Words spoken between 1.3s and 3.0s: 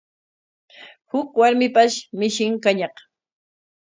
warmipash mishin kañaq.